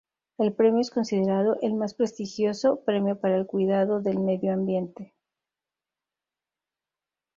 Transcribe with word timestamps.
El 0.39 0.53
premio 0.55 0.81
es 0.81 0.89
considerado 0.89 1.57
el 1.61 1.75
más 1.75 1.93
prestigioso 1.93 2.83
premio 2.83 3.19
para 3.19 3.37
el 3.37 3.45
cuidado 3.45 4.01
del 4.01 4.17
medio 4.17 4.51
ambiente. 4.51 5.13